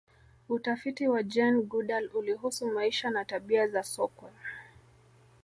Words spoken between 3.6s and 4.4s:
za sokwe